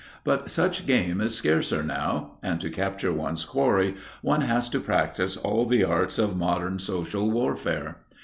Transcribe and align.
But 0.23 0.49
such 0.49 0.87
game 0.87 1.21
is 1.21 1.35
scarcer 1.35 1.83
now, 1.83 2.39
and 2.41 2.59
to 2.61 2.71
capture 2.71 3.11
one's 3.13 3.45
quarry 3.45 3.93
one 4.23 4.41
has 4.41 4.67
to 4.69 4.79
practice 4.79 5.37
all 5.37 5.67
the 5.67 5.83
arts 5.83 6.17
of 6.17 6.35
modern 6.35 6.79
social 6.79 7.29
warfare. 7.29 7.97